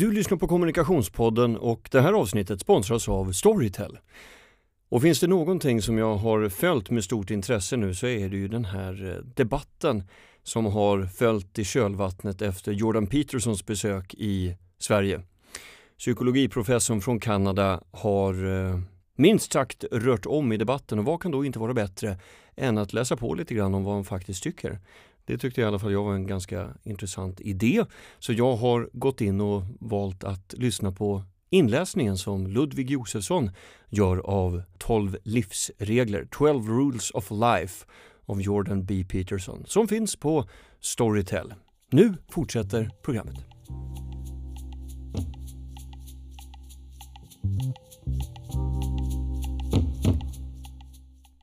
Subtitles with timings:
[0.00, 3.98] Du lyssnar på Kommunikationspodden och det här avsnittet sponsras av Storytel.
[4.88, 8.36] Och finns det någonting som jag har följt med stort intresse nu så är det
[8.36, 10.02] ju den här eh, debatten
[10.42, 15.20] som har följt i kölvattnet efter Jordan Petersons besök i Sverige.
[15.98, 18.80] Psykologiprofessorn från Kanada har eh,
[19.16, 22.18] minst sagt rört om i debatten och vad kan då inte vara bättre
[22.56, 24.78] än att läsa på lite grann om vad han faktiskt tycker.
[25.24, 27.84] Det tyckte i alla fall jag var en ganska intressant idé.
[28.18, 33.50] Så jag har gått in och valt att lyssna på inläsningen som Ludvig Josefsson
[33.88, 37.86] gör av 12 livsregler, 12 rules of life
[38.26, 39.04] av Jordan B.
[39.08, 40.48] Peterson som finns på
[40.80, 41.54] Storytel.
[41.90, 43.49] Nu fortsätter programmet.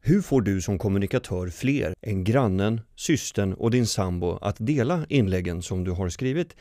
[0.08, 5.62] Hur får du som kommunikatör fler än grannen, systern och din sambo att dela inläggen
[5.62, 6.56] som du har skrivit?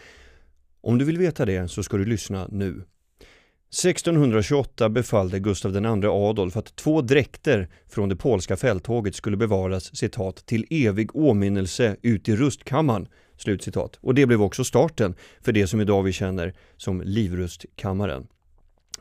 [0.80, 2.70] Om du vill veta det så ska du lyssna nu.
[2.70, 10.46] 1628 befallde Gustav II Adolf att två dräkter från det polska fälttåget skulle bevaras citat
[10.46, 13.08] ”till evig åminnelse ut i rustkammaren”.
[13.36, 13.98] Slutcitat.
[14.00, 18.26] Och det blev också starten för det som idag vi känner som Livrustkammaren.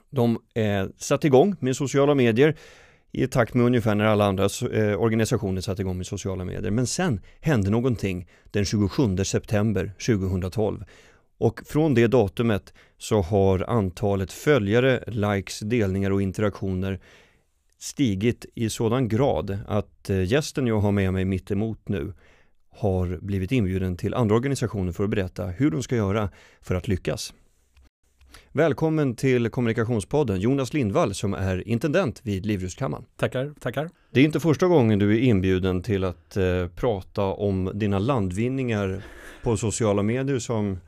[0.09, 2.55] De eh, satte igång med sociala medier
[3.23, 6.71] i takt med ungefär när alla andra eh, organisationer satte igång med sociala medier.
[6.71, 10.83] Men sen hände någonting den 27 september 2012
[11.37, 16.99] och från det datumet så har antalet följare, likes, delningar och interaktioner
[17.79, 22.13] stigit i sådan grad att eh, gästen jag har med mig mitt emot nu
[22.69, 26.29] har blivit inbjuden till andra organisationer för att berätta hur de ska göra
[26.61, 27.33] för att lyckas.
[28.51, 33.05] Välkommen till Kommunikationspodden Jonas Lindvall som är intendent vid Livrustkammaren.
[33.17, 33.89] Tackar, tackar.
[34.11, 39.01] Det är inte första gången du är inbjuden till att eh, prata om dina landvinningar
[39.43, 40.79] på sociala medier som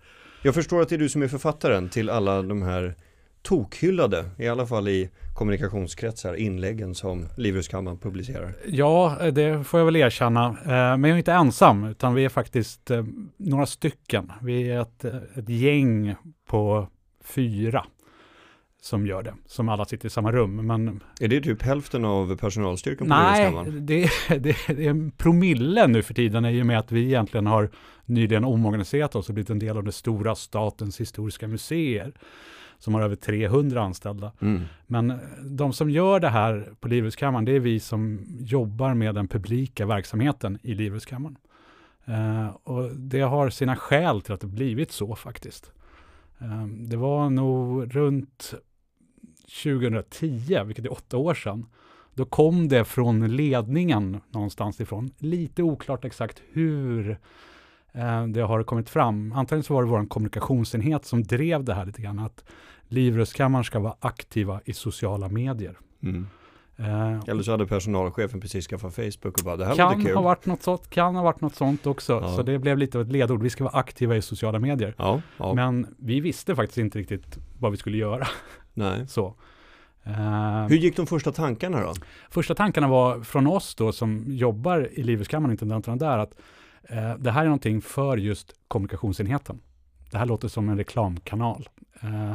[0.43, 2.95] jag förstår att det är du som är författaren till alla de här
[3.41, 8.53] tokhyllade, i alla fall i kommunikationskretsar, inläggen som Livrustkammaren publicerar.
[8.65, 10.45] Ja, det får jag väl erkänna.
[10.47, 13.05] Eh, men jag är inte ensam, utan vi är faktiskt eh,
[13.37, 14.31] några stycken.
[14.41, 15.05] Vi är ett,
[15.35, 16.15] ett gäng
[16.49, 16.87] på
[17.35, 17.85] fyra
[18.81, 20.67] som gör det, som alla sitter i samma rum.
[20.67, 21.03] Men...
[21.19, 26.01] Är det typ hälften av personalstyrkan på Nej, det, det, det är en promille nu
[26.01, 27.69] för tiden i och med att vi egentligen har
[28.05, 32.13] nyligen omorganiserat oss och blivit en del av det stora Statens historiska museer
[32.79, 34.31] som har över 300 anställda.
[34.41, 34.61] Mm.
[34.87, 39.27] Men de som gör det här på Livrustkammaren, det är vi som jobbar med den
[39.27, 41.37] publika verksamheten i Livrustkammaren.
[42.09, 45.71] Uh, och det har sina skäl till att det blivit så faktiskt.
[46.37, 48.53] Um, det var nog runt
[49.63, 51.65] 2010, vilket är åtta år sedan,
[52.13, 55.11] då kom det från ledningen någonstans ifrån.
[55.17, 57.09] Lite oklart exakt hur
[57.91, 59.31] eh, det har kommit fram.
[59.31, 62.43] Antagligen så var det vår kommunikationsenhet som drev det här lite grann, att
[62.89, 65.77] Livrustkammaren ska vara aktiva i sociala medier.
[66.03, 66.27] Mm.
[66.79, 70.15] Eh, Eller så hade personalchefen precis skaffat Facebook och bara det här kan kul.
[70.15, 72.13] Ha varit något sånt, kan ha varit något sånt också.
[72.13, 72.35] Ja.
[72.35, 73.43] Så det blev lite av ett ledord.
[73.43, 74.95] Vi ska vara aktiva i sociala medier.
[74.97, 75.53] Ja, ja.
[75.53, 78.27] Men vi visste faktiskt inte riktigt vad vi skulle göra.
[78.73, 79.07] Nej.
[79.07, 79.35] Så.
[80.07, 81.93] Uh, Hur gick de första tankarna då?
[82.29, 86.33] Första tankarna var från oss då som jobbar i Livrustkammaren, intendenterna där, att
[86.91, 89.59] uh, det här är någonting för just kommunikationsenheten.
[90.11, 91.69] Det här låter som en reklamkanal.
[92.03, 92.33] Uh,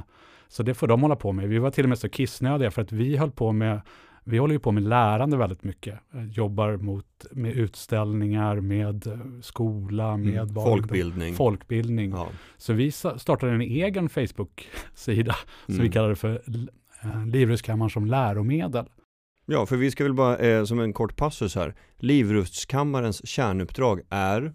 [0.48, 1.48] så det får de hålla på med.
[1.48, 3.80] Vi var till och med så kissnödiga för att vi höll på med
[4.24, 5.98] vi håller ju på med lärande väldigt mycket.
[6.30, 11.34] Jobbar mot, med utställningar, med skola, mm, med mm, folkbildning.
[11.34, 12.10] folkbildning.
[12.10, 12.28] Ja.
[12.56, 15.34] Så vi startade en egen Facebook-sida
[15.68, 15.76] mm.
[15.76, 16.42] som vi kallade för
[17.02, 18.86] eh, Livrustkammaren som läromedel.
[19.46, 24.42] Ja, för vi ska väl bara, eh, som en kort passus här, Livrustkammarens kärnuppdrag är
[24.42, 24.52] Eh,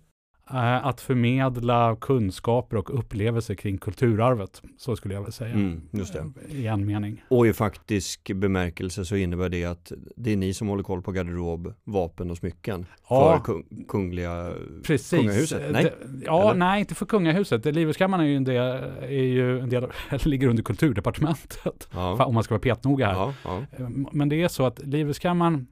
[0.49, 4.61] att förmedla kunskaper och upplevelser kring kulturarvet.
[4.77, 5.53] Så skulle jag väl säga.
[5.53, 6.19] Mm, just det.
[6.19, 7.23] Eh, I en mening.
[7.27, 11.11] Och i faktisk bemärkelse så innebär det att det är ni som håller koll på
[11.11, 15.19] garderob, vapen och smycken ja, för kung, kungliga precis.
[15.19, 15.71] kungahuset?
[15.71, 15.83] Nej?
[15.83, 16.59] Det, ja, Eller?
[16.59, 17.65] nej, inte för kungahuset.
[17.65, 19.87] Livrustkammaren är ju en del, är ju en del
[20.25, 21.87] ligger under kulturdepartementet.
[21.93, 22.25] Ja.
[22.25, 23.33] Om man ska vara petnoga här.
[23.43, 23.63] Ja.
[23.71, 25.67] Eh, men det är så att Livrustkammaren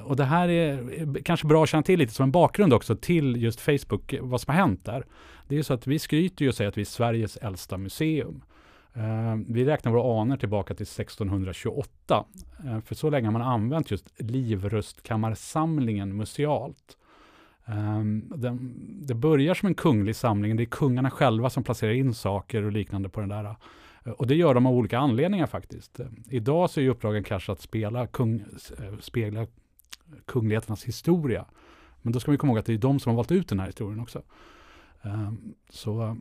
[0.00, 3.42] och det här är kanske bra att känna till lite som en bakgrund också till
[3.42, 5.04] just Facebook, vad som har hänt där.
[5.48, 8.42] Det är så att vi skryter ju och säger att vi är Sveriges äldsta museum.
[8.96, 12.24] Uh, vi räknar våra anor tillbaka till 1628.
[12.64, 16.96] Uh, ehm, för så länge har man använt just livrustkammarsamlingen musealt.
[17.66, 18.74] Um, den,
[19.06, 22.72] det börjar som en kunglig samling, det är kungarna själva som placerar in saker och
[22.72, 23.44] liknande på den där.
[23.44, 26.00] Uh, och det gör de av olika anledningar faktiskt.
[26.30, 28.40] idag så är uppdragen kanske att spela kung,
[28.78, 29.46] eh, spegla
[30.26, 31.44] kungligheternas historia.
[32.02, 33.60] Men då ska man komma ihåg att det är de som har valt ut den
[33.60, 34.22] här historien också.
[35.02, 36.16] Ehm, så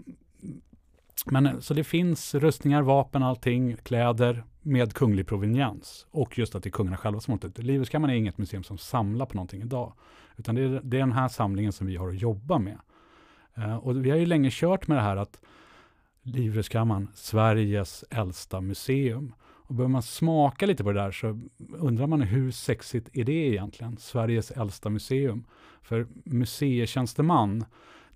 [1.25, 6.07] Men så det finns rustningar, vapen, allting, kläder med kunglig proveniens.
[6.11, 7.61] Och just att det är kungarna själva som har det.
[7.61, 9.93] Liveskammaren är inget museum som samlar på någonting idag.
[10.37, 12.79] Utan det är, det är den här samlingen som vi har att jobba med.
[13.55, 15.41] Ehm, och vi har ju länge kört med det här att
[16.21, 19.33] Livrustkammaren, Sveriges äldsta museum.
[19.67, 21.39] Och börjar man smaka lite på det där så
[21.77, 23.97] undrar man hur sexigt är det egentligen?
[23.97, 25.43] Sveriges äldsta museum.
[25.81, 27.65] För museitjänsteman,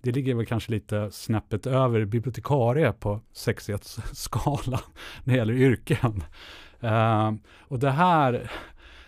[0.02, 4.80] det ligger väl kanske lite snäppet över bibliotekarie på sexighetsskalan
[5.24, 6.24] när det gäller yrken.
[6.84, 8.50] Uh, och det här,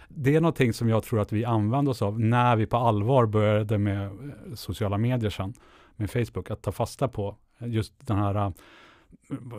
[0.09, 3.27] det är någonting som jag tror att vi använde oss av när vi på allvar
[3.27, 4.11] började med eh,
[4.55, 5.55] sociala medier sen,
[5.97, 8.53] med Facebook, att ta fasta på just den här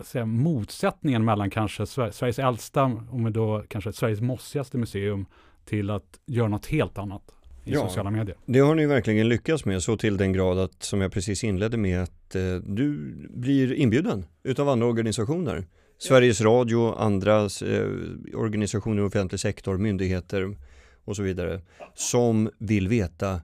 [0.04, 5.26] säga, motsättningen mellan kanske Sveriges äldsta, och då kanske Sveriges mossigaste museum,
[5.66, 7.22] till att göra något helt annat
[7.64, 8.38] i ja, sociala medier.
[8.46, 11.78] Det har ni verkligen lyckats med så till den grad att, som jag precis inledde
[11.78, 15.68] med, att eh, du blir inbjuden utav andra organisationer.
[15.98, 17.88] Sveriges Radio, andra eh,
[18.34, 20.58] organisationer i offentlig sektor, myndigheter
[21.06, 21.62] och så vidare,
[21.94, 23.42] som vill veta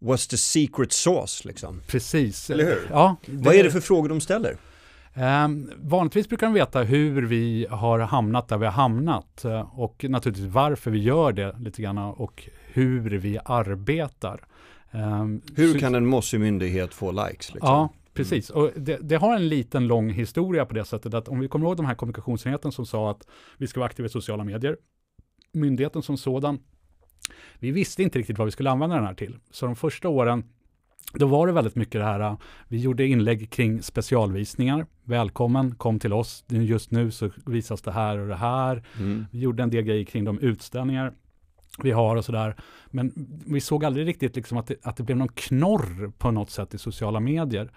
[0.00, 1.80] What's the secret sauce liksom?
[1.86, 2.50] Precis.
[2.50, 2.88] Eller hur?
[2.90, 3.44] Ja, det...
[3.44, 4.56] Vad är det för frågor de ställer?
[5.14, 10.04] Um, vanligtvis brukar de veta hur vi har hamnat där vi har hamnat uh, och
[10.08, 14.44] naturligtvis varför vi gör det lite grann och hur vi arbetar.
[14.90, 17.54] Um, hur kan en mossig myndighet få likes?
[17.54, 17.68] Liksom?
[17.68, 18.50] Ja, precis.
[18.50, 18.62] Mm.
[18.62, 21.66] Och det, det, har en liten lång historia på det sättet att om vi kommer
[21.66, 23.26] ihåg de här kommunikationsenheten som sa att
[23.56, 24.76] vi ska vara aktiva i sociala medier.
[25.52, 26.58] Myndigheten som sådan,
[27.58, 29.38] vi visste inte riktigt vad vi skulle använda den här till.
[29.50, 30.44] Så de första åren
[31.12, 32.36] då var det väldigt mycket det här,
[32.68, 34.86] vi gjorde inlägg kring specialvisningar.
[35.04, 36.44] Välkommen, kom till oss.
[36.48, 38.82] Just nu så visas det här och det här.
[38.98, 39.26] Mm.
[39.30, 41.12] Vi gjorde en del grejer kring de utställningar
[41.78, 42.56] vi har och sådär.
[42.90, 43.12] Men
[43.46, 46.74] vi såg aldrig riktigt liksom att, det, att det blev någon knorr på något sätt
[46.74, 47.70] i sociala medier.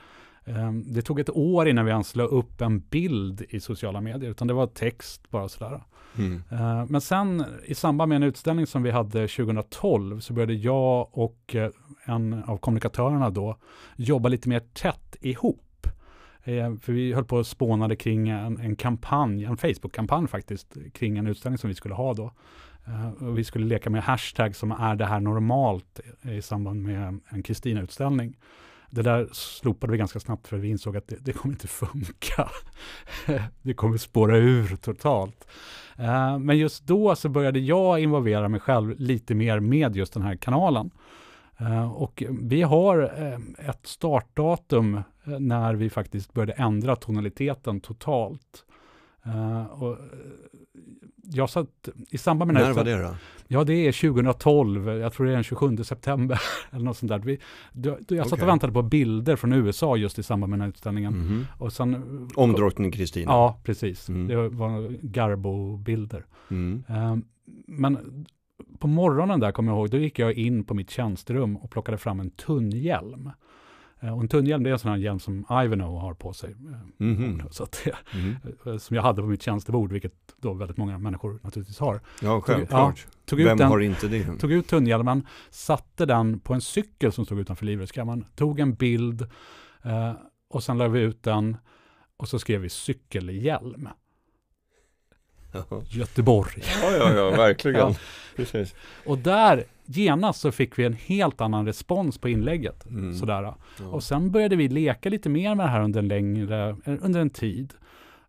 [0.48, 4.32] Um, det tog ett år innan vi ens la upp en bild i sociala medier,
[4.32, 5.84] utan det var text bara sådär.
[6.18, 6.44] Mm.
[6.52, 11.10] Uh, men sen i samband med en utställning som vi hade 2012 så började jag
[11.12, 11.68] och uh,
[12.06, 13.58] en av kommunikatörerna då
[13.96, 15.88] jobba lite mer tätt ihop.
[16.48, 21.18] Uh, för vi höll på och spånade kring en, en kampanj, en Facebook-kampanj faktiskt, kring
[21.18, 22.32] en utställning som vi skulle ha då.
[23.20, 27.44] och vi skulle leka med hashtag som är det här normalt i samband med en
[27.44, 28.36] Kristina-utställning.
[28.90, 32.50] Det där slopade vi ganska snabbt för vi insåg att det, det kommer inte funka.
[33.62, 35.48] det kommer spåra ur totalt.
[36.00, 40.24] Uh, men just då så började jag involvera mig själv lite mer med just den
[40.24, 40.92] här kanalen.
[41.62, 45.02] Uh, och vi har uh, ett startdatum
[45.40, 48.66] när vi faktiskt började ändra tonaliteten totalt
[49.72, 49.98] och
[51.32, 53.16] jag satt i samband med När var det då?
[53.48, 54.88] Ja, det är 2012.
[54.90, 56.42] Jag tror det är den 27 september.
[56.72, 57.20] eller något sånt där.
[57.20, 57.40] Vi,
[58.08, 61.14] jag satt och väntade på bilder från USA just i samband med den här utställningen.
[61.14, 61.46] Mm.
[61.60, 63.32] Och sen, Om drottning Kristina?
[63.32, 64.10] Ja, precis.
[64.10, 64.28] Mm.
[64.28, 66.26] Det var Garbo-bilder.
[66.50, 66.84] Mm.
[66.88, 67.26] Um,
[67.68, 68.26] men
[68.80, 71.98] på morgonen där, kommer jag ihåg, då gick jag in på mitt tjänsterum och plockade
[71.98, 73.32] fram en tunnhjälm.
[74.06, 76.56] Eh, och en tunnhjälm det är en sån här hjälm som Ivanhoe har på sig.
[77.00, 77.50] Mm -hmm.
[77.52, 78.78] så att, mm -hmm.
[78.78, 82.02] Som jag hade på mitt tjänstebord, vilket då väldigt många människor naturligtvis har.
[82.22, 82.96] Ja, självklart.
[82.96, 84.38] Tog, ja, tog Vem den, har inte det?
[84.40, 89.22] Tog ut tunnhjälmen, satte den på en cykel som stod utanför livrustkammaren, tog en bild
[89.84, 90.14] eh,
[90.50, 91.58] och sen la vi ut den
[92.18, 93.90] och så skrev vi cykelhjälm.
[95.90, 96.64] Göteborg.
[96.82, 97.80] Ja, ja, ja, verkligen.
[97.80, 97.96] ja.
[98.36, 98.76] Precis.
[99.06, 102.86] Och där genast så fick vi en helt annan respons på inlägget.
[102.86, 103.14] Mm.
[103.14, 103.44] Sådär.
[103.44, 103.58] Ja.
[103.92, 107.30] Och sen började vi leka lite mer med det här under en längre, under en
[107.30, 107.74] tid.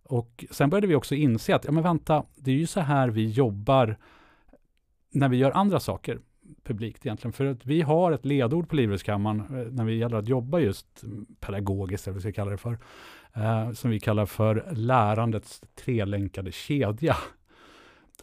[0.03, 3.09] Och sen började vi också inse att, ja men vänta, det är ju så här
[3.09, 3.97] vi jobbar
[5.11, 6.19] när vi gör andra saker
[6.65, 7.33] publikt egentligen.
[7.33, 11.05] För att vi har ett ledord på Livrustkammaren eh, när vi gäller att jobba just
[11.41, 12.79] pedagogiskt, eller vad vi ska kalla det för,
[13.35, 17.17] eh, som vi kallar för lärandets trelänkade kedja.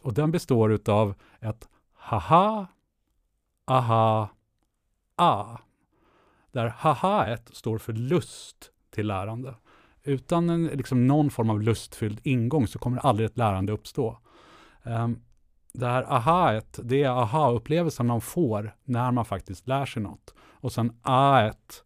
[0.02, 2.66] Och den består utav ett haha,
[3.64, 4.28] aha,
[5.16, 5.58] a.
[6.52, 9.54] Där haha står för lust till lärande.
[10.02, 14.18] Utan en, liksom någon form av lustfylld ingång så kommer aldrig ett lärande uppstå.
[14.82, 15.22] Um,
[15.72, 20.34] det här aha det är aha-upplevelsen man får när man faktiskt lär sig något.
[20.38, 21.84] Och sen aet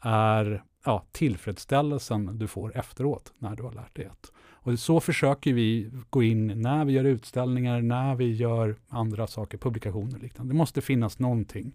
[0.00, 4.32] är ja, tillfredsställelsen du får efteråt när du har lärt dig ett.
[4.68, 9.58] Och så försöker vi gå in när vi gör utställningar, när vi gör andra saker,
[9.58, 10.52] publikationer och liknande.
[10.52, 11.72] Det måste finnas någonting.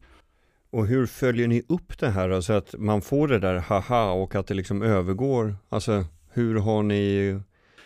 [0.70, 4.36] Och hur följer ni upp det här, alltså att man får det där haha och
[4.36, 7.40] att det liksom övergår, alltså hur har ni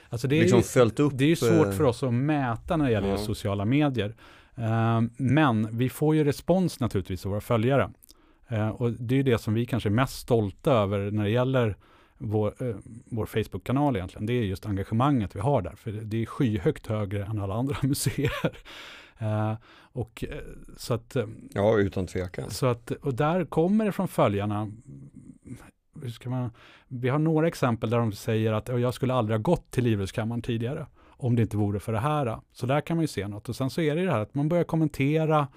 [0.10, 1.14] alltså det är liksom ju, följt upp?
[1.16, 3.18] Det är ju svårt eh, för oss att mäta när det gäller ja.
[3.18, 4.16] sociala medier.
[4.60, 7.90] Uh, men vi får ju respons naturligtvis av våra följare.
[8.52, 11.30] Uh, och det är ju det som vi kanske är mest stolta över när det
[11.30, 11.76] gäller
[12.18, 14.26] vår, eh, vår Facebook-kanal egentligen.
[14.26, 15.76] Det är just engagemanget vi har där.
[15.76, 18.58] För det är skyhögt högre än alla andra museer.
[19.18, 20.38] Eh, och, eh,
[20.78, 22.50] så att, eh, ja, utan tvekan.
[22.50, 24.72] Så att, och där kommer det från följarna
[26.02, 26.52] hur ska man,
[26.88, 30.42] vi har några exempel där de säger att jag skulle aldrig ha gått till Livrustkammaren
[30.42, 32.40] tidigare om det inte vore för det här.
[32.52, 33.50] Så där kan man ju se något.
[33.50, 35.48] Och sen så är det det här att man börjar kommentera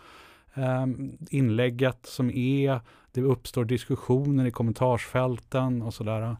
[0.55, 0.87] eh,
[1.31, 2.81] inlägget som är,
[3.13, 6.37] det uppstår diskussioner i kommentarsfälten och sådär.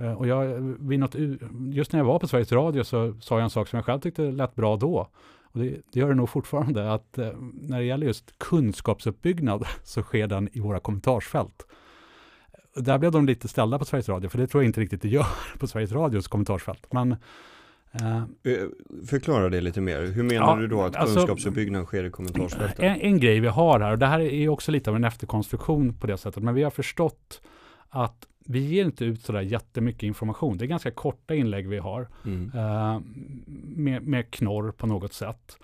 [0.00, 0.46] Eh, och jag,
[0.80, 1.14] vid något,
[1.72, 4.00] just när jag var på Sveriges Radio så sa jag en sak som jag själv
[4.00, 5.08] tyckte lät bra då.
[5.42, 10.02] Och det, det gör det nog fortfarande, att eh, när det gäller just kunskapsuppbyggnad så
[10.02, 11.66] sker den i våra kommentarsfält
[12.74, 15.08] där blev de lite ställda på Sveriges Radio, för det tror jag inte riktigt det
[15.08, 15.26] gör
[15.58, 16.86] på Sveriges Radios kommentarsfält.
[16.92, 17.12] Men,
[17.92, 18.22] eh
[19.06, 20.02] Förklara det lite mer.
[20.02, 22.78] Hur menar ja, du då att alltså, kunskapsuppbyggnaden sker i kommentarsfältet?
[22.78, 25.94] En, en, grej vi har här, och det här är också lite av en efterkonstruktion
[25.98, 27.42] på det sättet, men vi har förstått
[27.90, 30.58] att vi ger inte ut sådär jättemycket information.
[30.58, 32.50] Det är ganska korta inlägg vi har mm.
[32.54, 33.00] eh,
[33.76, 35.56] med, med knorr på något sätt.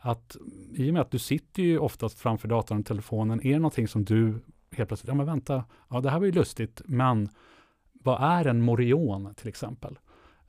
[0.00, 0.36] Att
[0.74, 3.88] i och med att du sitter ju oftast framför datorn och telefonen, är det någonting
[3.88, 4.38] som du
[4.70, 7.28] helt plötsligt, ja men vänta, ja det här var ju lustigt, men
[7.92, 9.98] vad är en morion till exempel?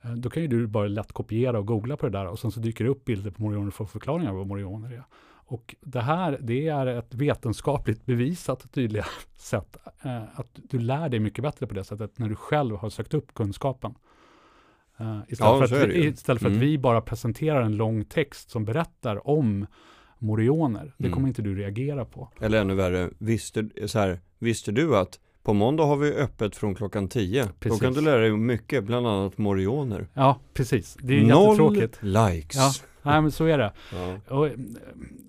[0.02, 2.50] Eh, då kan ju du bara lätt kopiera och googla på det där och sen
[2.50, 5.04] så dyker det upp bilder på morioner och får förklaringar vad morioner är.
[5.46, 11.20] Och det här, det är ett vetenskapligt bevisat tydliga sätt eh, att du lär dig
[11.20, 13.94] mycket bättre på det sättet när du själv har sökt upp kunskapen.
[15.00, 16.58] Uh, istället, ja, för att, istället för mm.
[16.58, 19.66] att vi bara presenterar en lång text som berättar om
[20.18, 20.94] morioner.
[20.98, 21.28] Det kommer mm.
[21.28, 22.28] inte du reagera på.
[22.40, 26.74] Eller ännu värre, visste, så här, visste du att på måndag har vi öppet från
[26.74, 27.48] klockan 10.
[27.58, 30.08] Då kan du lära dig mycket, bland annat morioner.
[30.14, 30.96] Ja, precis.
[31.00, 31.98] Det är Noll jättetråkigt.
[32.02, 32.56] likes.
[32.56, 32.72] Ja,
[33.10, 33.72] nej, men så är det.
[33.92, 34.36] Ja.
[34.36, 34.48] Och,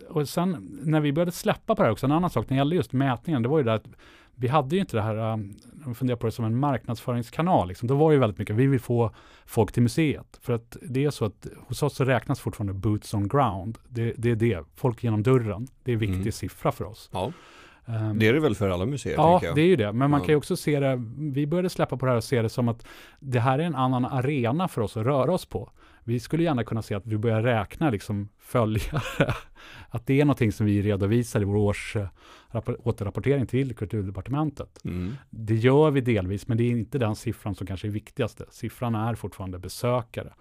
[0.09, 2.59] och sen när vi började släppa på det här också, en annan sak när det
[2.59, 3.87] gällde just mätningen, det var ju det att
[4.35, 5.55] vi hade ju inte det här, um,
[5.85, 7.87] om funderar på det som en marknadsföringskanal, liksom.
[7.87, 9.11] då var det ju väldigt mycket, vi vill få
[9.45, 10.39] folk till museet.
[10.41, 13.77] För att det är så att hos oss så räknas fortfarande boots on ground.
[13.87, 15.67] Det, det är det, folk genom dörren.
[15.83, 16.31] Det är en viktig mm.
[16.31, 17.09] siffra för oss.
[17.13, 17.31] Ja.
[17.85, 19.13] Um, det är det väl för alla museer?
[19.13, 19.93] Ja, det är ju det.
[19.93, 20.25] Men man ja.
[20.25, 22.67] kan ju också se det, vi började släppa på det här och se det som
[22.67, 22.85] att
[23.19, 25.71] det här är en annan arena för oss att röra oss på.
[26.03, 29.01] Vi skulle gärna kunna se att vi börjar räkna liksom följare.
[29.89, 31.97] Att det är någonting som vi redovisar i vår års
[32.83, 34.85] återrapportering till kulturdepartementet.
[34.85, 35.15] Mm.
[35.29, 38.45] Det gör vi delvis, men det är inte den siffran som kanske är viktigaste.
[38.51, 40.33] Siffran är fortfarande besökare.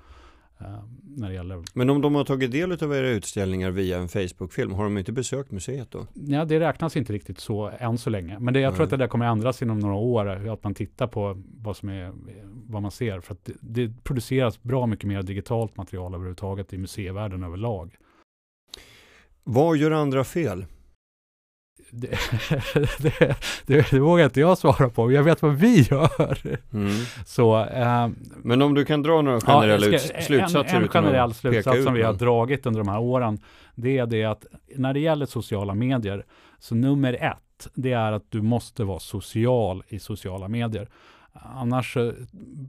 [0.61, 0.85] Uh,
[1.17, 1.63] när det gäller...
[1.75, 5.13] Men om de har tagit del av era utställningar via en Facebook-film, har de inte
[5.13, 6.07] besökt museet då?
[6.15, 8.39] Ja, det räknas inte riktigt så än så länge.
[8.39, 8.77] Men det, jag Nej.
[8.77, 11.89] tror att det där kommer ändras inom några år, att man tittar på vad, som
[11.89, 12.13] är,
[12.67, 13.21] vad man ser.
[13.21, 17.97] För att det, det produceras bra mycket mer digitalt material överhuvudtaget i museivärlden överlag.
[19.45, 20.67] Vad gör andra fel?
[21.95, 22.19] Det,
[22.99, 23.37] det,
[23.67, 25.13] det, det, vågar inte jag svara på.
[25.13, 26.59] Jag vet vad vi gör.
[26.73, 26.91] Mm.
[27.27, 28.09] Så, eh,
[28.43, 30.77] Men om du kan dra några generella ja, ska, slutsatser?
[30.77, 33.39] En, en generell slutsats som vi har dragit under de här åren,
[33.75, 34.47] det är det att
[34.77, 36.25] när det gäller sociala medier,
[36.59, 40.89] så nummer ett, det är att du måste vara social i sociala medier.
[41.33, 41.97] Annars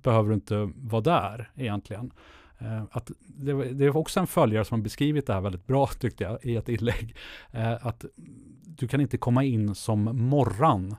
[0.03, 2.11] behöver du inte vara där egentligen.
[2.57, 5.87] Eh, att det, det, är också en följare som har beskrivit det här väldigt bra
[5.99, 7.15] tyckte jag i ett inlägg.
[7.51, 8.05] Eh, att
[8.77, 10.95] du kan inte komma in som morran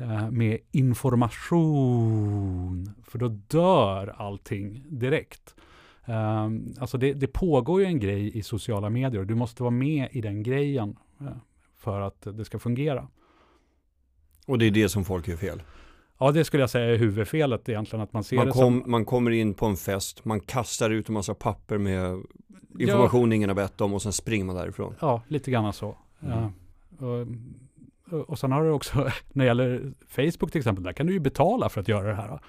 [0.00, 1.74] eh, med information,
[3.04, 5.54] för då dör allting direkt.
[6.78, 10.08] alltså det, det, pågår ju en grej i sociala medier och du måste vara med
[10.12, 10.96] i den grejen
[11.76, 13.08] för att det ska fungera.
[14.46, 15.62] Och det är det som folk gör fel?
[16.18, 18.02] Ja, det skulle jag säga är huvudfelet egentligen.
[18.02, 18.90] Att man ser man, kom, som...
[18.90, 22.22] man kommer in på en fest, man kastar ut en massa papper med
[22.78, 23.36] information ja.
[23.36, 24.94] ingen har bett om och sen springer man därifrån.
[25.00, 25.96] Ja, lite grann så.
[26.22, 26.52] Mm.
[26.98, 27.26] Och,
[28.30, 28.98] och sen har du också,
[29.32, 32.14] när det gäller Facebook till exempel, där kan du ju betala för att göra det
[32.14, 32.40] här.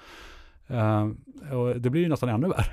[0.70, 1.12] Uh,
[1.52, 2.72] och det blir ju nästan ännu värre.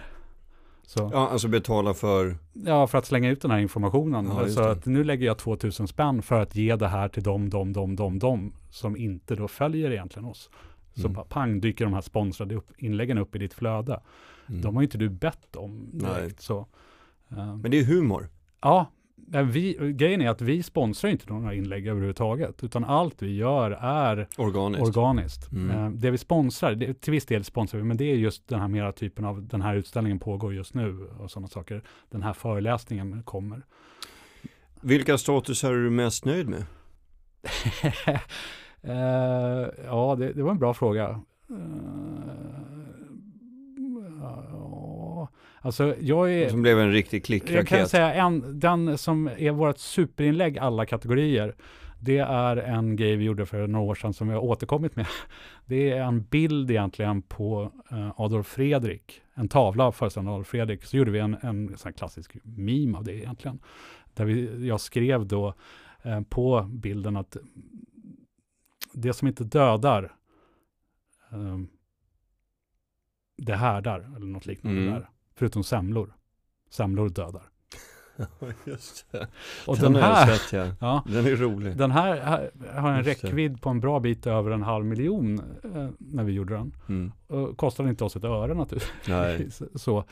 [0.86, 1.10] Så.
[1.13, 2.38] Ja, alltså betala för?
[2.53, 4.25] Ja, för att slänga ut den här informationen.
[4.25, 7.50] Ja, så att nu lägger jag 2000 spänn för att ge det här till dem,
[7.50, 10.50] dem, dem, dem, dem, som inte då följer egentligen oss.
[10.94, 11.24] Så mm.
[11.30, 14.00] pang dyker de här sponsrade upp, inläggen upp i ditt flöde.
[14.48, 14.62] Mm.
[14.62, 16.20] De har ju inte du bett om direkt.
[16.20, 16.36] Nej.
[16.38, 16.60] Så,
[17.32, 18.30] uh, Men det är humor.
[18.62, 18.92] Ja,
[19.27, 24.27] vi, grejen är att vi sponsrar inte några inlägg överhuvudtaget, utan allt vi gör är
[24.38, 24.98] organiskt.
[24.98, 25.51] organiskt.
[25.51, 25.77] Mm.
[25.77, 28.60] Uh, det vi sponsrar, det, till viss del sponsrar vi, men det är just den
[28.60, 31.84] här mera typen av, den här utställningen pågår just nu och sådana saker.
[32.10, 33.62] Den här föreläsningen kommer.
[34.82, 36.65] Vilka statusar är du mest nöjd med?
[38.84, 41.22] Uh, ja, det, det, var en bra fråga.
[41.51, 41.58] Uh,
[44.27, 45.27] uh,
[45.63, 46.50] alltså jag är...
[46.50, 47.55] Som blev en riktig klickraket.
[47.55, 51.55] Jag kan säga en, den som är vårt superinlägg alla kategorier.
[52.00, 55.08] Det är en grej vi gjorde för några år sedan som vi har återkommit med.
[55.65, 60.84] Det är en bild egentligen på uh, Adolf Fredrik, en tavla föreställande Adolf Fredrik.
[60.84, 63.60] Så gjorde vi en, en sån klassisk meme av det egentligen.
[64.13, 65.53] Där vi, jag skrev då
[66.05, 67.38] uh, på bilden att
[68.93, 70.12] det som inte dödar,
[71.32, 71.70] um,
[73.38, 74.93] det härdar, eller något liknande mm.
[74.93, 75.10] där.
[75.35, 76.13] Förutom semlor.
[76.69, 77.43] Semlor dödar.
[78.65, 79.27] Just det.
[79.67, 80.67] Och den, den här, sett, ja.
[80.79, 81.03] ja.
[81.07, 81.77] Den är rolig.
[81.77, 83.57] Den här, här har en Just räckvidd det.
[83.57, 86.75] på en bra bit över en halv miljon eh, när vi gjorde den.
[86.89, 87.11] Mm.
[87.27, 89.61] Och kostade inte oss ett öre naturligtvis.
[89.81, 90.05] så,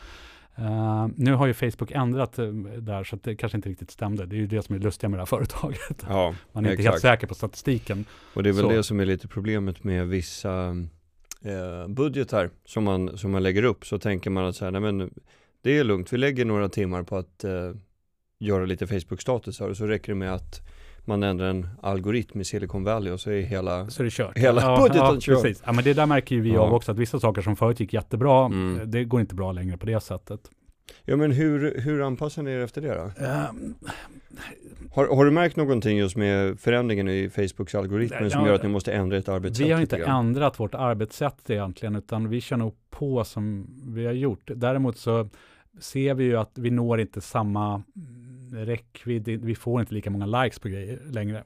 [0.59, 4.25] Uh, nu har ju Facebook ändrat uh, där så att det kanske inte riktigt stämde.
[4.25, 6.05] Det är ju det som är lustiga med det här företaget.
[6.09, 6.79] Ja, Man är exakt.
[6.79, 8.05] inte helt säker på statistiken.
[8.33, 8.69] Och det är väl så.
[8.69, 10.75] det som är lite problemet med vissa
[11.45, 13.85] uh, budgetar som man, som man lägger upp.
[13.85, 15.13] Så tänker man att så här, nej men
[15.61, 17.45] det är lugnt, vi lägger några timmar på att
[18.39, 20.61] göra lite Facebook-statusar och så räcker det med att
[21.05, 24.37] man ändrar en algoritm i Silicon Valley och så är hela, så är det kört.
[24.37, 25.43] hela ja, budgeten ja, kört.
[25.43, 25.63] Precis.
[25.65, 26.59] Ja, men det där märker ju vi ja.
[26.59, 28.91] av också, att vissa saker som förut gick jättebra, mm.
[28.91, 30.39] det går inte bra längre på det sättet.
[31.05, 33.25] Ja, men hur, hur anpassar ni er efter det då?
[33.49, 33.75] Um,
[34.91, 38.69] har, har, du märkt någonting just med förändringen i Facebooks algoritmer som gör att ni
[38.69, 39.67] måste ändra ett arbetssätt?
[39.67, 44.13] Vi har inte ändrat vårt arbetssätt egentligen, utan vi kör nog på som vi har
[44.13, 44.51] gjort.
[44.55, 45.29] Däremot så
[45.79, 47.83] ser vi ju att vi når inte samma
[48.53, 51.43] räckvidd, vi får inte lika många likes på grejer längre.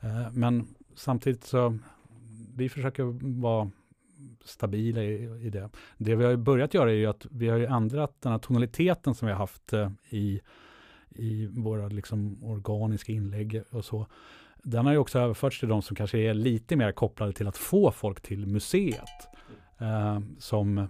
[0.00, 1.78] Eh, men samtidigt så,
[2.56, 3.04] vi försöker
[3.40, 3.70] vara
[4.44, 5.70] stabila i, i, det.
[5.96, 9.14] Det vi har börjat göra är ju att vi har ju ändrat den här tonaliteten
[9.14, 10.40] som vi har haft eh, i,
[11.14, 14.06] i våra liksom organiska inlägg och så.
[14.62, 17.56] Den har ju också överförts till de som kanske är lite mer kopplade till att
[17.56, 19.28] få folk till museet.
[19.78, 20.88] Eh, som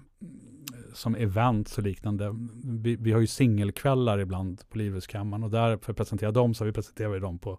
[0.95, 2.35] som events och liknande.
[2.64, 6.65] Vi, vi har ju singelkvällar ibland på Livrustkammaren och där för att presentera dem så
[6.65, 7.58] har vi presenterat dem på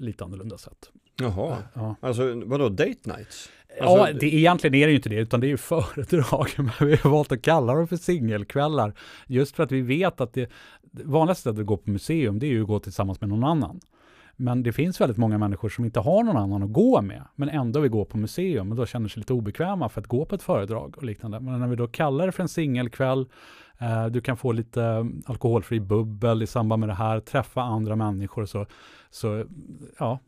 [0.00, 0.90] lite annorlunda sätt.
[1.20, 1.96] Jaha, ja.
[2.00, 3.50] alltså vadå date nights?
[3.80, 6.48] Alltså, ja, det, egentligen är det ju inte det, utan det är ju föredrag.
[6.56, 8.94] Men vi har valt att kalla dem för singelkvällar.
[9.26, 10.50] Just för att vi vet att det
[10.92, 13.80] vanligaste sättet att gå på museum, det är ju att gå tillsammans med någon annan.
[14.40, 17.48] Men det finns väldigt många människor som inte har någon annan att gå med, men
[17.48, 20.34] ändå vill gå på museum och då känner sig lite obekväma för att gå på
[20.34, 21.40] ett föredrag och liknande.
[21.40, 23.26] Men när vi då kallar det för en singelkväll,
[23.78, 27.96] eh, du kan få lite eh, alkoholfri bubbel i samband med det här, träffa andra
[27.96, 28.66] människor och så,
[29.10, 29.44] så
[29.98, 30.18] ja,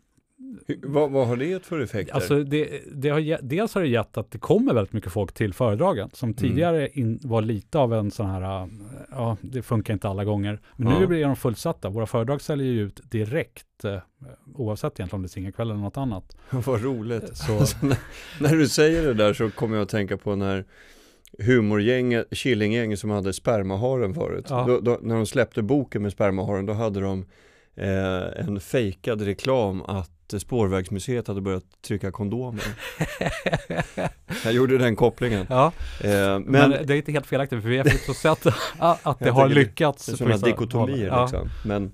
[0.83, 2.14] vad, vad, har det gett för effekter?
[2.14, 5.55] Alltså det, det har, dels har det gett att det kommer väldigt mycket folk till
[5.55, 6.37] föredragen, som mm.
[6.37, 8.68] tidigare in, var lite av en sån här,
[9.11, 10.61] ja, det funkar inte alla gånger.
[10.76, 11.00] Men ja.
[11.00, 11.88] nu blir de fullsatta.
[11.88, 13.98] Våra föredrag säljer ju ut direkt, eh,
[14.55, 16.37] oavsett egentligen om det är singelkväll eller något annat.
[16.50, 17.31] vad roligt.
[17.37, 17.98] Så, alltså, när,
[18.40, 20.64] när, du säger det där så kommer jag att tänka på när
[21.38, 24.46] humorgänget, Killinggänget som hade spermaharen förut.
[24.48, 24.64] Ja.
[24.66, 27.26] Då, då, när de släppte boken med spermaharen, då hade de
[27.74, 32.64] eh, en fejkad reklam att Spårvägsmuseet hade börjat trycka kondomer.
[34.44, 35.46] jag gjorde den kopplingen.
[35.50, 35.72] Ja.
[36.00, 38.46] Eh, men, men, det är inte helt felaktigt, för vi har fått sett
[38.78, 40.06] att det har lyckats.
[40.06, 41.22] Det är sådana dikotomier ja.
[41.22, 41.48] liksom.
[41.64, 41.92] Men,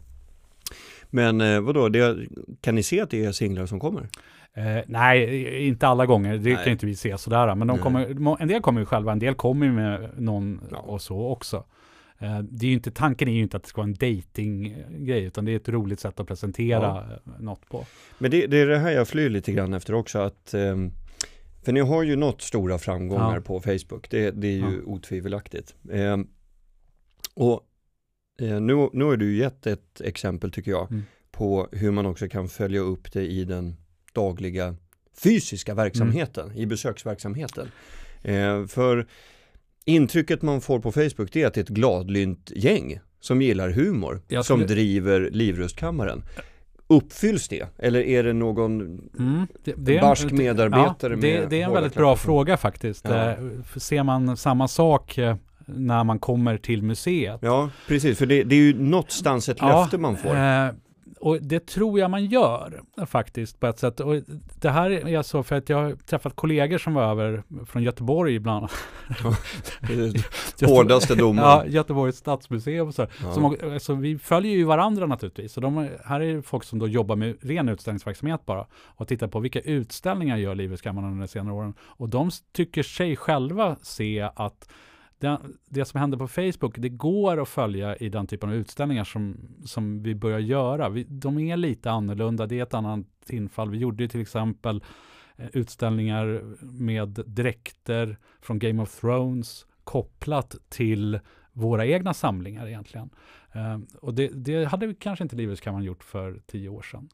[1.11, 2.17] men eh, vadå, det,
[2.61, 4.09] kan ni se att det är singlar som kommer?
[4.57, 6.37] Eh, nej, inte alla gånger.
[6.37, 6.65] Det nej.
[6.65, 7.55] kan inte vi se sådär.
[7.55, 10.79] Men de kommer, en del kommer ju själva, en del kommer med någon ja.
[10.79, 11.65] och så också.
[12.19, 15.45] Eh, det är inte, tanken är ju inte att det ska vara en dating-grej, utan
[15.45, 17.33] det är ett roligt sätt att presentera ja.
[17.35, 17.87] Eh, något på.
[18.19, 20.93] Men det, det, är det här jag flyr lite grann efter också, att ehm,
[21.63, 23.41] för ni har ju nått stora framgångar ja.
[23.41, 24.83] på Facebook, det, det är ju ja.
[24.85, 25.75] otvivelaktigt.
[25.93, 26.29] Ehm,
[27.35, 27.63] och
[28.41, 31.03] eh, nu, nu har du gett ett exempel tycker jag, mm.
[31.31, 33.77] på hur man också kan följa upp det i den
[34.13, 34.77] dagliga
[35.23, 36.59] fysiska verksamheten, mm.
[36.59, 37.69] i besöksverksamheten.
[38.69, 39.07] för
[39.89, 43.71] Intrycket man får på Facebook det är att det är ett gladlynt gäng som gillar
[43.71, 44.45] humor, skulle...
[44.45, 46.23] som driver Livrustkammaren.
[46.87, 47.67] Uppfylls det?
[47.79, 48.81] Eller är det någon
[49.19, 53.05] mm, det, det barsk medarbetare ja, det, med det är en väldigt bra fråga faktiskt.
[53.09, 53.31] Ja.
[53.31, 53.37] Eh,
[53.77, 57.39] ser man samma sak eh, när man kommer till museet?
[57.43, 58.19] Ja, precis.
[58.19, 60.37] För det, det är ju någonstans ett ja, löfte man får.
[60.37, 60.69] Eh,
[61.21, 64.01] och det tror jag man gör faktiskt på ett sätt.
[64.01, 64.15] Och
[64.61, 68.35] det här är så för att jag har träffat kollegor som var över från Göteborg
[68.35, 68.69] ibland.
[70.67, 71.45] Hårdaste domen.
[71.45, 73.07] Ja, Göteborgs stadsmuseum och så.
[73.23, 73.33] Ja.
[73.33, 75.57] Som, alltså, vi följer ju varandra naturligtvis.
[75.57, 78.67] Och de, här är folk som då jobbar med ren utställningsverksamhet bara.
[78.73, 81.75] Och tittar på vilka utställningar gör Livets Kammaren under de senare åren.
[81.81, 84.69] Och de tycker sig själva se att
[85.19, 89.05] det, det, som händer på Facebook, det går att följa i den typen av utställningar
[89.05, 90.89] som, som vi börjar göra.
[90.89, 93.71] Vi, de är lite annorlunda, det är ett annat infall.
[93.71, 94.85] Vi gjorde till exempel
[95.37, 101.21] eh, utställningar med dräkter från Game of Thrones kopplat till
[101.53, 103.11] våra egna samlingar egentligen.
[103.53, 107.09] Eh, och det, det, hade vi kanske inte Liveskammaren gjort för tio år sedan.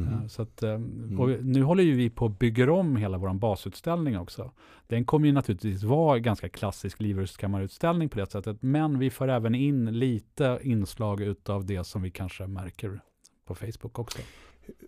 [0.00, 0.28] Mm.
[0.28, 1.20] Så att, mm.
[1.20, 4.52] och nu håller ju vi på att bygga om hela vår basutställning också.
[4.86, 9.54] Den kommer ju naturligtvis vara ganska klassisk livrustkammarutställning på det sättet, men vi får även
[9.54, 13.00] in lite inslag utav det som vi kanske märker
[13.44, 14.18] på Facebook också.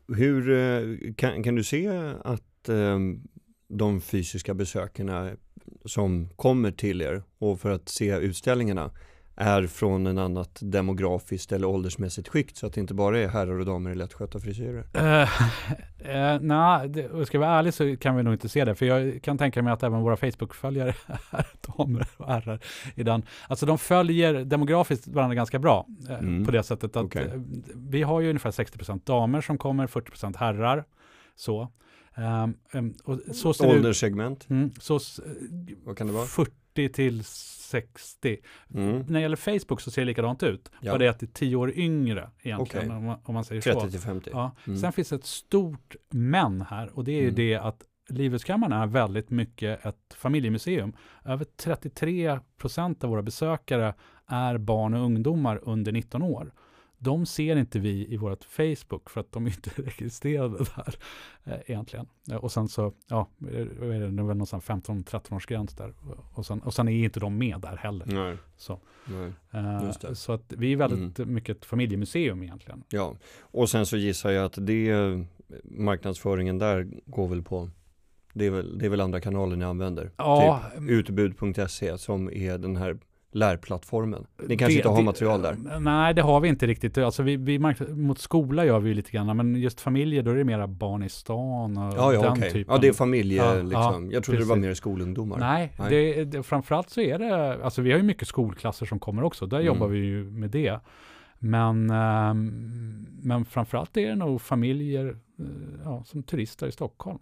[0.08, 1.88] Hur eh, kan, kan du se
[2.24, 3.28] att um,
[3.68, 5.30] de fysiska besökarna
[5.84, 8.90] som kommer till er och för att se utställningarna
[9.36, 13.58] är från en annat demografiskt eller åldersmässigt skikt så att det inte bara är herrar
[13.58, 14.84] och damer i lättskötta frisyrer?
[14.96, 18.74] Uh, uh, Nej, ska jag vara ärlig så kan vi nog inte se det.
[18.74, 20.94] För jag kan tänka mig att även våra Facebook-följare
[21.30, 22.60] är damer och herrar
[22.94, 23.22] i den.
[23.48, 26.44] Alltså de följer demografiskt varandra ganska bra uh, mm.
[26.44, 27.28] på det sättet att okay.
[27.74, 30.84] vi har ju ungefär 60% damer som kommer, 40% herrar.
[31.36, 31.68] Så.
[32.16, 32.94] Um, um,
[33.32, 34.50] så Ålderssegment?
[34.50, 35.00] Mm, så,
[35.84, 36.26] Vad kan det vara?
[36.26, 38.38] 40 till 60.
[38.74, 38.98] Mm.
[38.98, 40.70] När det gäller Facebook så ser det likadant ut.
[40.80, 40.92] Ja.
[40.92, 42.87] Bara det att det är 10 år yngre egentligen.
[42.87, 42.96] Okay.
[42.96, 43.80] Om, man, om, man, säger 30 så.
[43.80, 44.30] 30 till 50.
[44.33, 44.56] Ja.
[44.66, 44.78] Mm.
[44.78, 47.35] Sen finns det ett stort men här och det är mm.
[47.35, 50.92] det att Livetskammaren är väldigt mycket ett familjemuseum.
[51.24, 53.94] Över 33 procent av våra besökare
[54.26, 56.52] är barn och ungdomar under 19 år
[57.02, 60.94] de ser inte vi i vårt Facebook för att de är inte registrerade där
[61.44, 62.06] eh, egentligen.
[62.30, 63.64] Eh, och sen så, ja, är
[64.00, 65.94] det, det är väl någonstans 15-13 års gräns där.
[66.34, 68.06] Och sen, och sen är inte de med där heller.
[68.06, 68.36] Nej.
[68.56, 69.32] Så, Nej.
[69.50, 71.34] Eh, så att vi är väldigt mm.
[71.34, 72.84] mycket ett familjemuseum egentligen.
[72.88, 74.92] Ja, och sen så gissar jag att det
[75.64, 77.70] marknadsföringen där går väl på
[78.32, 80.10] det är väl, det är väl andra kanaler ni använder?
[80.16, 80.62] Ja.
[80.74, 82.98] Typ utbud.se som är den här
[83.32, 84.26] lärplattformen?
[84.48, 85.56] Ni kanske det, inte har det, material där?
[85.80, 86.98] Nej, det har vi inte riktigt.
[86.98, 90.44] Alltså vi, vi mot skola gör vi lite grann, men just familjer, då är det
[90.44, 92.50] mera barn i stan och ja, ja, den okay.
[92.50, 92.74] typen.
[92.74, 93.72] Ja, det är familje ja, liksom.
[93.72, 94.38] Ja, jag trodde precis.
[94.38, 95.38] det var mer skolungdomar.
[95.38, 95.90] Nej, Nej.
[95.90, 99.46] Det, det, framförallt så är det, alltså vi har ju mycket skolklasser som kommer också,
[99.46, 99.66] där mm.
[99.66, 100.80] jobbar vi ju med det.
[101.38, 105.46] Men, um, men framförallt är det nog familjer uh,
[105.84, 107.18] ja, som turister i Stockholm.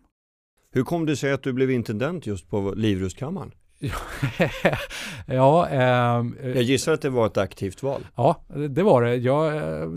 [0.70, 3.52] Hur kom det sig att du blev intendent just på Livrustkammaren?
[5.26, 8.06] ja, eh, jag gissar att det var ett aktivt val.
[8.16, 9.16] Ja, det var det.
[9.16, 9.88] Jag eh,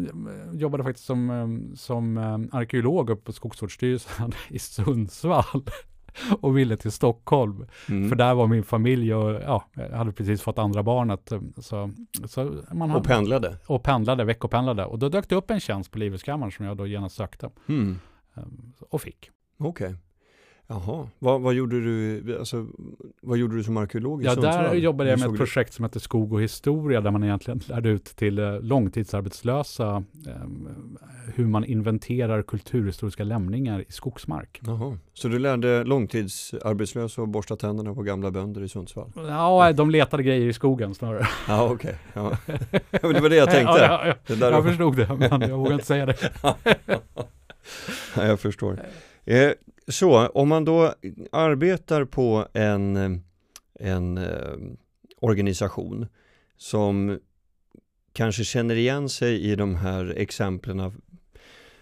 [0.54, 5.64] jobbade faktiskt som, eh, som eh, arkeolog uppe på Skogsvårdsstyrelsen i Sundsvall
[6.42, 7.66] och ville till Stockholm.
[7.90, 8.10] Mm.
[8.10, 11.32] För där var min familj och ja, jag hade precis fått andra barnet.
[11.32, 11.92] Eh, så,
[12.26, 13.58] så man och pendlade?
[13.68, 14.86] Och pendlade, veckopendlade.
[14.86, 17.50] Och då dök det upp en tjänst på Livrustkammaren som jag då genast sökte.
[17.70, 18.00] Mm.
[18.90, 19.30] Och fick.
[19.60, 19.88] Okej.
[19.88, 19.98] Okay.
[20.72, 22.68] Jaha, vad, vad, gjorde du, alltså,
[23.22, 24.64] vad gjorde du som arkeolog i Ja, Sundsvall?
[24.64, 27.90] där jobbade jag med ett projekt som heter Skog och historia, där man egentligen lärde
[27.90, 30.34] ut till eh, långtidsarbetslösa eh,
[31.36, 34.60] hur man inventerar kulturhistoriska lämningar i skogsmark.
[34.66, 39.12] Jaha, så du lärde långtidsarbetslösa att borsta tänderna på gamla bönder i Sundsvall?
[39.16, 41.28] Ja, de letade grejer i skogen snarare.
[41.48, 41.96] Ja, okej.
[42.14, 42.24] Okay.
[42.92, 43.10] Ja.
[43.14, 43.80] det var det jag tänkte.
[43.80, 44.52] Ja, ja, ja.
[44.52, 46.18] jag förstod det, men jag vågar inte säga det.
[48.16, 48.80] ja, jag förstår.
[49.26, 49.52] Eh,
[49.88, 50.94] så om man då
[51.32, 53.22] arbetar på en,
[53.80, 54.56] en eh,
[55.20, 56.08] organisation
[56.58, 57.20] som
[58.14, 61.02] kanske känner igen sig i de här exemplen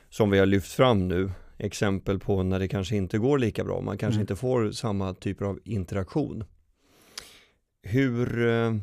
[0.09, 3.81] som vi har lyft fram nu, exempel på när det kanske inte går lika bra,
[3.81, 4.21] man kanske mm.
[4.21, 6.43] inte får samma typer av interaktion.
[7.83, 8.75] Hur eh,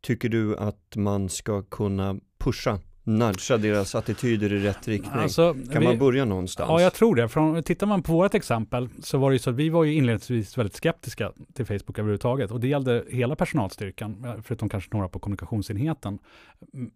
[0.00, 5.22] tycker du att man ska kunna pusha nudga deras attityder i rätt riktning?
[5.22, 6.68] Alltså, kan vi, man börja någonstans?
[6.68, 7.28] Ja, jag tror det.
[7.28, 9.94] Från, tittar man på vårt exempel så var det ju så att vi var ju
[9.94, 15.18] inledningsvis väldigt skeptiska till Facebook överhuvudtaget och det gällde hela personalstyrkan, förutom kanske några på
[15.18, 16.18] kommunikationsenheten.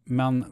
[0.04, 0.44] Men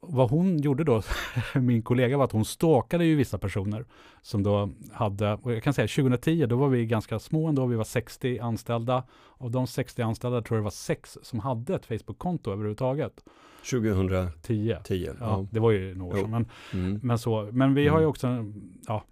[0.00, 1.02] vad hon gjorde då,
[1.54, 3.84] min kollega, var att hon stalkade ju vissa personer
[4.22, 7.76] som då hade, och jag kan säga 2010, då var vi ganska små ändå, vi
[7.76, 9.02] var 60 anställda.
[9.38, 13.24] Av de 60 anställda tror jag det var sex som hade ett Facebook-konto överhuvudtaget.
[13.70, 14.76] 2010?
[14.84, 16.30] 10, ja, ja, det var ju några år sedan.
[16.30, 17.00] Men, mm.
[17.02, 18.10] men, så, men vi har ju mm.
[18.10, 18.52] också,
[18.86, 19.04] ja,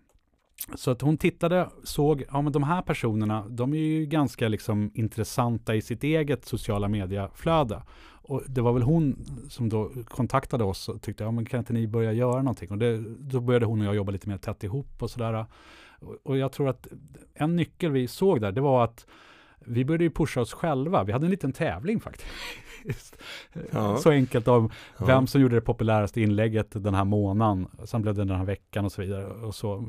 [0.74, 4.90] så att hon tittade, såg, ja men de här personerna, de är ju ganska liksom
[4.94, 7.82] intressanta i sitt eget sociala medieflöde.
[8.24, 11.72] Och det var väl hon som då kontaktade oss och tyckte, ja men kan inte
[11.72, 12.70] ni börja göra någonting?
[12.70, 15.46] Och det, då började hon och jag jobba lite mer tätt ihop och sådär.
[16.00, 16.86] Och, och jag tror att
[17.34, 19.06] en nyckel vi såg där, det var att
[19.66, 21.04] vi började ju pusha oss själva.
[21.04, 22.28] Vi hade en liten tävling faktiskt.
[23.70, 23.96] Ja.
[23.96, 25.06] Så enkelt om ja.
[25.06, 27.66] vem som gjorde det populäraste inlägget den här månaden.
[27.84, 29.26] Sen blev det den här veckan och så vidare.
[29.26, 29.88] Och så,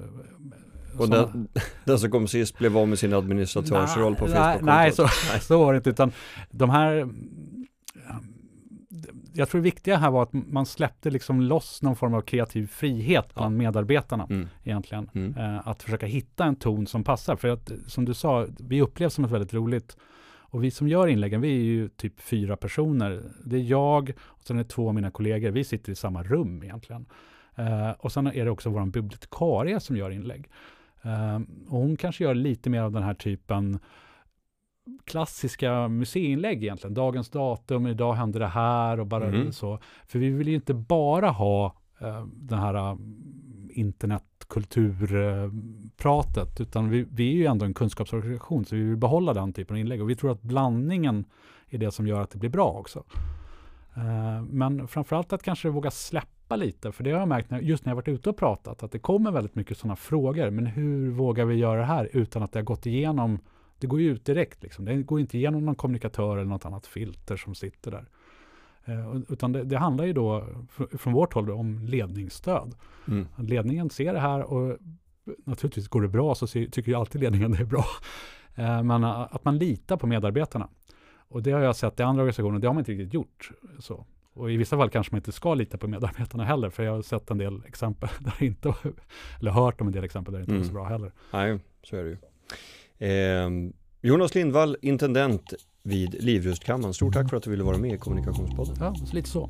[0.98, 1.48] och den,
[1.86, 4.40] den, som kom sist blev av med sin administratörsroll på Facebook?
[4.40, 5.90] Nej, nej, så, nej, så var det inte.
[5.90, 6.12] Utan
[6.52, 7.10] de här
[9.34, 12.68] jag tror det viktiga här var att man släppte liksom loss någon form av kreativ
[12.68, 13.58] frihet bland ja.
[13.58, 14.50] medarbetarna mm.
[14.64, 15.10] egentligen.
[15.14, 15.38] Mm.
[15.38, 17.36] Eh, att försöka hitta en ton som passar.
[17.36, 19.98] För att som du sa, vi upplevs som ett väldigt roligt
[20.54, 23.24] och vi som gör inläggen, vi är ju typ fyra personer.
[23.46, 25.52] Det är jag och sen är det två av mina kollegor.
[25.52, 27.06] Vi sitter i samma rum egentligen.
[27.56, 30.50] Eh, och sen är det också vår bibliotekarie som gör inlägg.
[31.02, 31.36] Eh,
[31.68, 33.80] och hon kanske gör lite mer av den här typen
[35.04, 36.94] klassiska museinlägg egentligen.
[36.94, 39.52] Dagens datum, idag hände det här och bara mm.
[39.52, 39.80] så.
[40.08, 43.00] För vi vill ju inte bara ha eh, den här uh,
[43.74, 49.76] internetkulturpratet, utan vi, vi är ju ändå en kunskapsorganisation, så vi vill behålla den typen
[49.76, 50.02] av inlägg.
[50.02, 51.26] Och vi tror att blandningen
[51.70, 53.04] är det som gör att det blir bra också.
[53.98, 57.86] Uh, men framförallt att kanske våga släppa lite, för det har jag märkt när, just
[57.86, 60.50] när jag varit ute och pratat, att det kommer väldigt mycket sådana frågor.
[60.50, 63.40] Men hur vågar vi göra det här utan att det har gått igenom
[63.84, 64.64] det går ju ut direkt.
[64.64, 64.86] Liksom.
[64.86, 68.06] Det går inte igenom någon kommunikatör eller något annat filter som sitter där.
[68.86, 70.46] Eh, utan det, det, handlar ju då
[70.98, 72.76] från vårt håll om ledningsstöd.
[73.08, 73.28] Mm.
[73.38, 74.78] Ledningen ser det här och
[75.46, 77.86] naturligtvis går det bra så tycker ju alltid ledningen det är bra.
[78.56, 80.70] Eh, men att man litar på medarbetarna.
[81.28, 83.52] Och det har jag sett i andra organisationer, det har man inte riktigt gjort.
[83.80, 84.06] Så.
[84.34, 87.02] Och i vissa fall kanske man inte ska lita på medarbetarna heller, för jag har
[87.02, 88.74] sett en del exempel där det inte,
[89.40, 90.62] eller hört om en del exempel där det inte mm.
[90.62, 91.12] var så bra heller.
[91.34, 92.18] Nej, så är det ju.
[93.08, 93.50] Eh,
[94.06, 96.94] Jonas Lindvall, intendent vid Livrustkammaren.
[96.94, 98.76] Stort tack för att du ville vara med i Kommunikationspodden.
[98.80, 99.50] Ja, lite så.